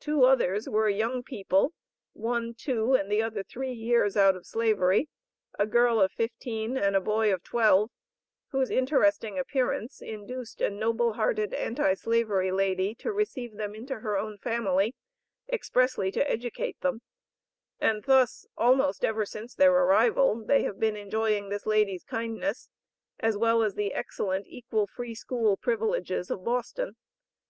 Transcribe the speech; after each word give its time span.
Two 0.00 0.24
others 0.24 0.68
were 0.68 0.90
young 0.90 1.22
people 1.22 1.72
(one 2.12 2.52
two, 2.52 2.92
and 2.92 3.10
the 3.10 3.22
other 3.22 3.42
three 3.42 3.72
years 3.72 4.18
out 4.18 4.36
of 4.36 4.44
Slavery), 4.44 5.08
a 5.58 5.64
girl 5.66 5.98
of 5.98 6.12
fifteen, 6.12 6.76
and 6.76 6.94
a 6.94 7.00
boy 7.00 7.32
of 7.32 7.42
twelve, 7.42 7.88
whose 8.48 8.68
interesting 8.68 9.38
appearance 9.38 10.02
induced 10.02 10.60
a 10.60 10.68
noble 10.68 11.14
hearted 11.14 11.54
Anti 11.54 11.94
Slavery 11.94 12.52
lady 12.52 12.94
to 12.96 13.14
receive 13.14 13.54
them 13.56 13.74
into 13.74 14.00
her 14.00 14.14
own 14.18 14.36
family, 14.36 14.94
expressly 15.50 16.10
to 16.12 16.30
educate 16.30 16.78
them; 16.82 17.00
and 17.80 18.04
thus, 18.04 18.44
almost 18.58 19.06
ever 19.06 19.24
since 19.24 19.54
their 19.54 19.72
arrival, 19.72 20.44
they 20.44 20.64
have 20.64 20.78
been 20.78 20.96
enjoying 20.98 21.48
this 21.48 21.64
lady's 21.64 22.04
kindness, 22.04 22.68
as 23.20 23.38
well 23.38 23.62
as 23.62 23.74
the 23.74 23.94
excellent 23.94 24.46
equal 24.48 24.86
Free 24.86 25.14
School 25.14 25.56
privileges 25.56 26.30
of 26.30 26.44
Boston. 26.44 26.94